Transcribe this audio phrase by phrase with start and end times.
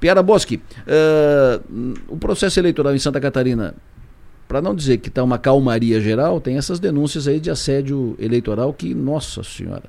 [0.00, 3.74] Piara Boschi, uh, o processo eleitoral em Santa Catarina,
[4.48, 8.72] para não dizer que está uma calmaria geral, tem essas denúncias aí de assédio eleitoral
[8.72, 9.84] que, nossa senhora,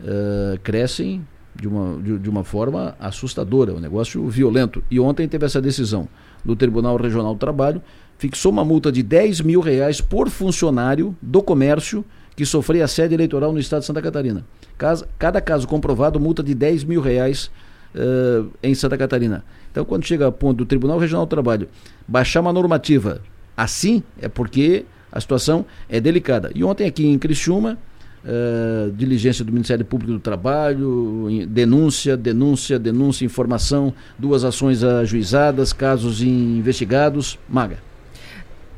[0.00, 4.82] uh, crescem de uma, de, de, uma forma assustadora, um negócio violento.
[4.90, 6.08] E ontem teve essa decisão
[6.42, 7.82] do Tribunal Regional do Trabalho,
[8.16, 12.02] fixou uma multa de 10 mil reais por funcionário do comércio
[12.34, 14.44] que sofria assédio eleitoral no estado de Santa Catarina.
[14.78, 17.50] Caso, cada caso comprovado, multa de 10 mil reais
[17.94, 19.44] uh, em Santa Catarina.
[19.70, 21.68] Então, quando chega a ponto do Tribunal Regional do Trabalho
[22.06, 23.22] baixar uma normativa
[23.56, 26.50] assim, é porque a situação é delicada.
[26.54, 27.78] E ontem aqui em Criciúma,
[28.24, 36.22] uh, diligência do Ministério Público do Trabalho, denúncia, denúncia, denúncia, informação, duas ações ajuizadas, casos
[36.22, 37.38] investigados.
[37.48, 37.78] Maga.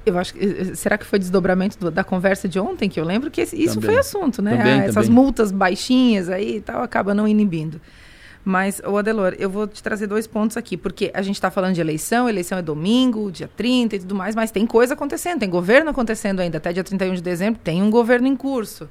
[0.07, 3.05] Eu acho que, eh, será que foi desdobramento do, da conversa de ontem que eu
[3.05, 3.91] lembro que isso também.
[3.91, 4.57] foi assunto, né?
[4.57, 5.11] Também, ah, essas também.
[5.11, 7.81] multas baixinhas aí e tal acaba não inibindo.
[8.45, 11.75] Mas, o Adelor, eu vou te trazer dois pontos aqui, porque a gente está falando
[11.75, 15.49] de eleição, eleição é domingo, dia 30 e tudo mais, mas tem coisa acontecendo, tem
[15.49, 18.89] governo acontecendo ainda, até dia 31 de dezembro tem um governo em curso.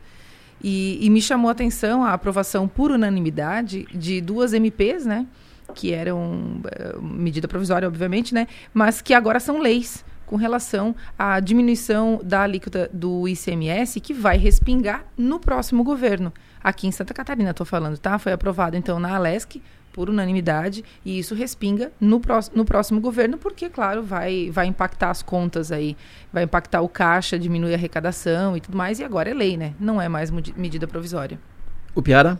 [0.64, 5.28] E, e me chamou a atenção a aprovação por unanimidade de duas MPs, né?
[5.76, 8.48] Que eram uh, medida provisória, obviamente, né?
[8.74, 14.38] Mas que agora são leis com relação à diminuição da alíquota do ICMS que vai
[14.38, 16.34] respingar no próximo governo.
[16.64, 18.18] Aqui em Santa Catarina, estou falando, tá?
[18.18, 19.62] Foi aprovado, então, na Alesc,
[19.94, 25.12] por unanimidade, e isso respinga no, próximo, no próximo governo, porque, claro, vai, vai impactar
[25.12, 25.96] as contas aí,
[26.32, 29.74] vai impactar o caixa, diminuir a arrecadação e tudo mais, e agora é lei, né?
[29.80, 31.40] Não é mais medida provisória.
[31.94, 32.40] O Piara?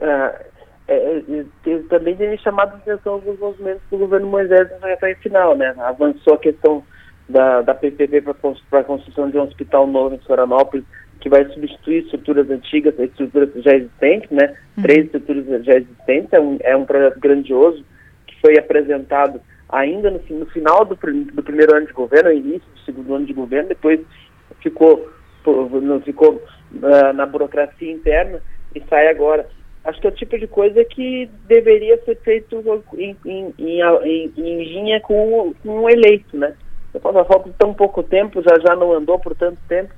[0.00, 0.46] É,
[0.88, 1.22] é,
[1.66, 5.74] é, também tem chamado a atenção alguns movimentos do governo Moisés na etapa final, né?
[5.78, 6.82] Avançou a questão
[7.28, 10.86] da, da PPP para a construção de um hospital novo em Florianópolis,
[11.20, 14.56] que vai substituir estruturas antigas, estruturas já existentes, né?
[14.76, 14.82] Uhum.
[14.82, 16.32] Três estruturas já existentes.
[16.32, 17.84] É um, é um projeto grandioso
[18.26, 22.68] que foi apresentado ainda no, no final do, do, primeiro ano de governo, no início
[22.74, 24.00] do segundo ano de governo, depois
[24.62, 25.06] ficou,
[26.02, 26.42] ficou
[26.76, 28.40] uh, na burocracia interna
[28.74, 29.46] e sai agora.
[29.88, 32.62] Acho que é o tipo de coisa que deveria ser feito
[32.94, 36.54] em, em, em, em linha com, com um eleito, né?
[37.00, 39.92] Falta tão pouco tempo, já já não andou por tanto tempo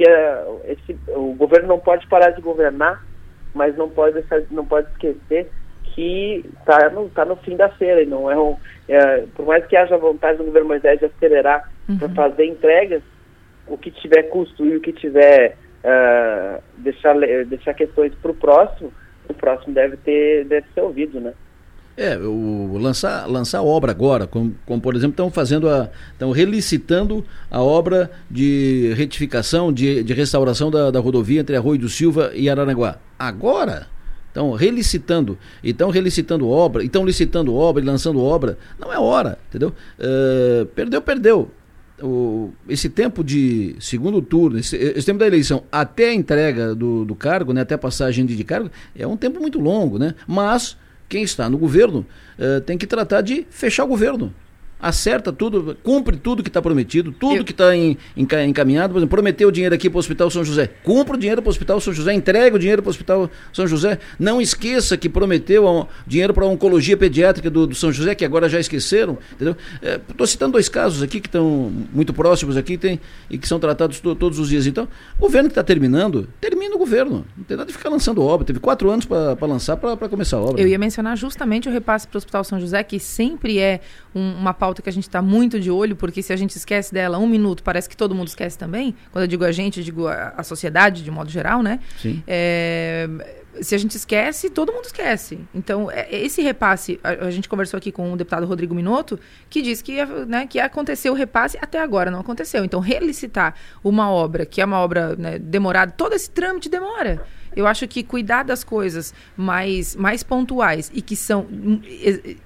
[0.00, 3.04] que é, esse, o governo não pode parar de governar,
[3.52, 5.50] mas não pode, deixar, não pode esquecer
[5.82, 8.02] que está no, tá no fim da feira.
[8.02, 8.56] E não é, um,
[8.88, 11.98] é, por mais que haja vontade do governo Moisés de acelerar uhum.
[11.98, 13.02] para fazer entregas,
[13.66, 17.14] o que tiver custo e o que tiver uh, deixar,
[17.46, 18.90] deixar questões para o próximo,
[19.30, 21.32] o próximo deve ter deve ser ouvido, né?
[21.96, 25.90] É, o, lançar, lançar obra agora, como, como por exemplo, estão fazendo a.
[26.12, 31.88] estão relicitando a obra de retificação, de, de restauração da, da rodovia entre Arroio do
[31.88, 32.98] Silva e Araranguá.
[33.18, 33.86] Agora!
[34.28, 38.56] Estão relicitando, estão relicitando obra, estão licitando obra e lançando obra.
[38.78, 39.74] Não é hora, entendeu?
[39.98, 41.50] Uh, perdeu, perdeu.
[42.02, 47.04] O, esse tempo de segundo turno, esse, esse, tempo da eleição até a entrega do,
[47.04, 50.14] do cargo, né, até a passagem de, cargo, é um tempo muito longo, né?
[50.26, 50.76] Mas
[51.08, 52.06] quem está no governo
[52.38, 54.32] uh, tem que tratar de fechar o governo
[54.80, 57.44] acerta tudo, cumpre tudo que está prometido, tudo Eu...
[57.44, 57.70] que está
[58.16, 58.92] encaminhado.
[58.92, 60.68] Por exemplo, prometeu o dinheiro aqui para o Hospital São José.
[60.82, 63.66] Cumpra o dinheiro para o Hospital São José, entrega o dinheiro para o Hospital São
[63.66, 63.98] José.
[64.18, 68.48] Não esqueça que prometeu dinheiro para a oncologia pediátrica do, do, São José, que agora
[68.48, 69.18] já esqueceram.
[69.32, 73.58] Estou é, citando dois casos aqui que estão muito próximos aqui tem, e que são
[73.58, 74.66] tratados to, todos os dias.
[74.66, 77.26] Então, o governo que está terminando, termina o governo.
[77.36, 78.46] Não tem nada de ficar lançando obra.
[78.46, 80.60] Teve quatro anos para lançar para começar a obra.
[80.60, 83.80] Eu ia mencionar justamente o repasse para o Hospital São José, que sempre é
[84.14, 86.92] um, uma pauta que a gente está muito de olho, porque se a gente esquece
[86.92, 88.94] dela um minuto, parece que todo mundo esquece também.
[89.10, 91.80] Quando eu digo a gente, eu digo a, a sociedade de modo geral, né?
[91.98, 92.22] Sim.
[92.26, 93.08] É,
[93.60, 95.40] se a gente esquece, todo mundo esquece.
[95.54, 99.60] Então, é, esse repasse, a, a, gente conversou aqui com o deputado Rodrigo Minotto, que
[99.60, 102.64] disse que, né, que aconteceu o repasse, até agora não aconteceu.
[102.64, 107.24] Então, relicitar uma obra, que é uma obra né, demorada, todo esse trâmite demora.
[107.54, 111.80] Eu acho que cuidar das coisas mais, mais pontuais e que são hum,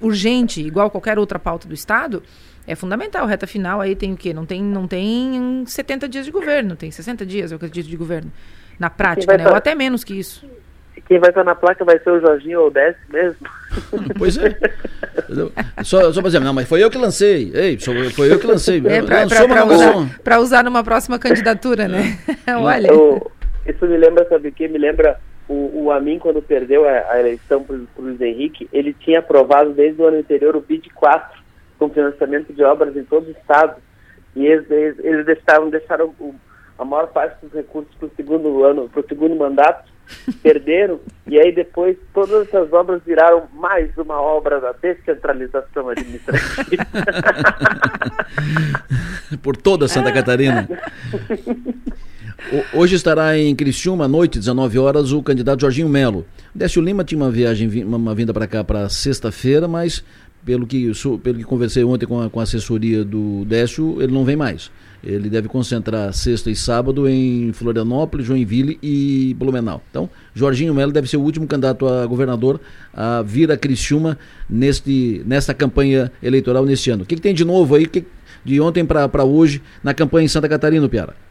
[0.01, 2.23] urgente, igual qualquer outra pauta do Estado,
[2.67, 3.27] é fundamental.
[3.27, 4.33] Reta final aí tem o quê?
[4.33, 8.33] Não tem, não tem 70 dias de governo, tem 60 dias, eu acredito, de governo.
[8.79, 9.45] Na prática, né?
[9.45, 9.51] Tá...
[9.51, 10.45] Ou até menos que isso.
[11.07, 13.47] Quem vai estar na placa vai ser o Jorginho ou o Décio mesmo.
[14.17, 14.57] Pois é.
[15.83, 17.51] só, só pra dizer, não, mas foi eu que lancei.
[17.53, 18.81] Ei, foi eu que lancei.
[18.87, 22.19] É, pra, pra, pra, usar, pra usar numa próxima candidatura, né?
[22.57, 22.95] Olha.
[22.95, 23.31] O,
[23.67, 24.69] isso me lembra, sabe o que?
[24.69, 25.19] Me lembra
[25.49, 29.73] o, o Amin, quando perdeu a, a eleição para o Luiz Henrique, ele tinha aprovado
[29.73, 31.43] desde o ano anterior o BID 4,
[31.79, 33.77] com financiamento de obras em todo o estado.
[34.35, 36.35] E eles, eles, eles deixaram, deixaram o,
[36.79, 39.93] a maior parte dos recursos para o segundo ano, para o segundo mandato,
[40.43, 46.85] perderam, e aí depois todas essas obras viraram mais uma obra da descentralização administrativa.
[49.43, 50.69] Por toda Santa Catarina.
[52.73, 56.25] Hoje estará em Criciúma, à noite, 19 horas, o candidato Jorginho Melo.
[56.55, 60.05] Décio Lima tinha uma viagem, uma vinda para cá para sexta-feira, mas
[60.45, 64.25] pelo que, pelo que conversei ontem com a, com a assessoria do Décio, ele não
[64.25, 64.71] vem mais.
[65.03, 69.83] Ele deve concentrar sexta e sábado em Florianópolis, Joinville e Blumenau.
[69.91, 72.61] Então, Jorginho Melo deve ser o último candidato a governador
[72.93, 74.17] a vir a Criciúma
[74.49, 77.03] neste, nesta campanha eleitoral neste ano.
[77.03, 78.05] O que, que tem de novo aí, que,
[78.45, 81.24] de ontem para hoje, na campanha em Santa Catarina, Piara?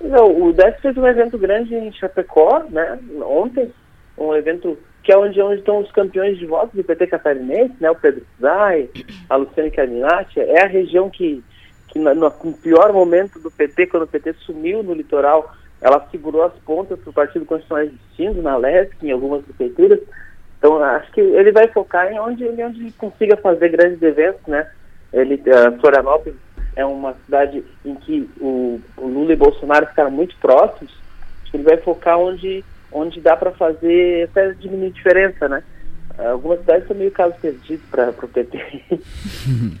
[0.00, 3.70] Não, o DES fez um evento grande em Chapecó, né, ontem,
[4.16, 7.90] um evento que é onde, onde estão os campeões de votos do PT catarinense, né,
[7.90, 8.90] o Pedro Zay,
[9.28, 11.44] a Luciane Caminati, é a região que,
[11.88, 12.30] que no, no,
[12.62, 17.10] pior momento do PT, quando o PT sumiu no litoral, ela segurou as pontas para
[17.10, 20.00] o Partido Constitucional existindo, na LESC, em algumas prefeituras,
[20.58, 24.66] então acho que ele vai focar em onde, onde consiga fazer grandes eventos, né,
[25.12, 26.38] ele, uh, Florianópolis
[26.80, 30.92] é uma cidade em que o, o Lula e Bolsonaro ficaram muito próximos,
[31.52, 35.62] ele vai focar onde, onde dá para fazer até diminuir diferença, né?
[36.18, 38.82] Algumas cidades são meio caso perdido para o PT.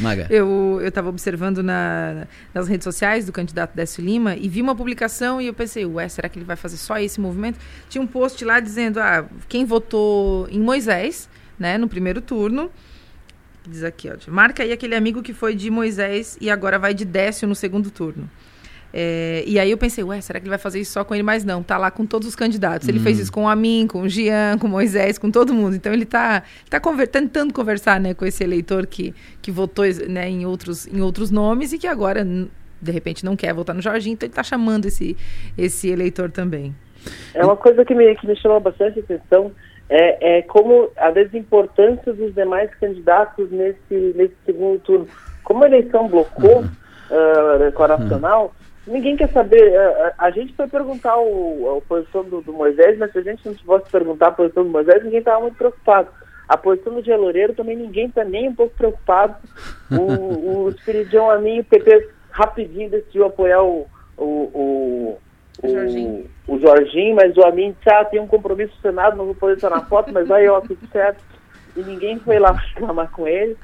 [0.00, 0.26] Maga.
[0.30, 5.40] Eu estava observando na, nas redes sociais do candidato Décio Lima e vi uma publicação
[5.40, 7.58] e eu pensei, ué, será que ele vai fazer só esse movimento?
[7.88, 12.70] Tinha um post lá dizendo, ah, quem votou em Moisés, né, no primeiro turno,
[13.66, 14.30] Diz aqui, ó.
[14.30, 17.90] Marca aí aquele amigo que foi de Moisés e agora vai de Décio no segundo
[17.90, 18.28] turno.
[18.92, 21.22] É, e aí eu pensei, ué, será que ele vai fazer isso só com ele?
[21.22, 22.88] Mas não, tá lá com todos os candidatos.
[22.88, 23.02] Ele hum.
[23.02, 25.76] fez isso com a mim, com o Jean, com o Moisés, com todo mundo.
[25.76, 30.28] Então ele tá, tá conver tentando conversar né, com esse eleitor que, que votou né,
[30.28, 34.14] em, outros, em outros nomes e que agora, de repente, não quer votar no Jorginho,
[34.14, 35.16] então ele tá chamando esse,
[35.56, 36.74] esse eleitor também.
[37.34, 39.52] É uma coisa que me, que me chamou bastante atenção
[39.90, 45.08] é, é como a desimportância dos demais candidatos nesse, nesse segundo turno.
[45.42, 48.54] Como a eleição blocou uh, com a nacional,
[48.86, 49.72] ninguém quer saber.
[49.72, 53.44] Uh, a gente foi perguntar o, a posição do, do, Moisés, mas se a gente
[53.44, 56.08] não fosse perguntar a posição do Moisés, ninguém estava muito preocupado.
[56.48, 59.34] A posição do Dia Loureiro também ninguém está nem um pouco preocupado.
[59.90, 63.86] O, o Espiridião Amin o PP rapidinho decidiu apoiar o,
[64.16, 65.18] o, o
[65.62, 66.29] o Jorginho.
[66.46, 69.54] O Jorginho, mas o Amin disse, ah, tem um compromisso no Senado, não vou poder
[69.54, 71.22] estar na foto, mas aí, ó, tudo certo.
[71.76, 73.56] E ninguém foi lá reclamar com ele.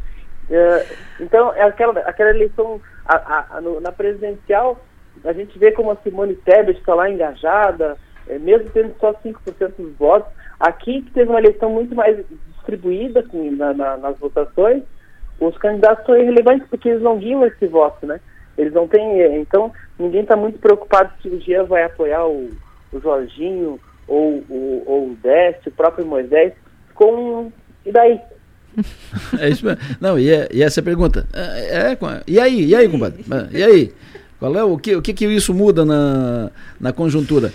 [0.48, 4.80] Uh, então, é aquela, aquela eleição a, a, no, na presidencial,
[5.24, 7.96] a gente vê como a Simone Tebet está lá engajada,
[8.28, 10.32] é, mesmo tendo só 5% dos votos.
[10.58, 12.18] Aqui, que teve uma eleição muito mais
[12.54, 14.82] distribuída com, na, na, nas votações,
[15.40, 18.20] os candidatos são irrelevantes porque eles não guiam esse voto, né?
[18.56, 19.20] Eles não têm.
[19.38, 22.50] Então, ninguém está muito preocupado se o Jean vai apoiar o,
[22.96, 26.52] o Jorginho ou, o, ou o Décio, o próprio Moisés,
[26.94, 27.50] com.
[27.84, 28.20] E daí?
[29.38, 29.80] é isso mesmo.
[30.00, 31.26] Não, e, é, e essa é a pergunta.
[31.32, 32.66] É, é, e aí?
[32.66, 33.24] E aí, compadre?
[33.52, 33.92] E aí?
[34.38, 37.52] Qual é o que, o que, que isso muda na, na conjuntura?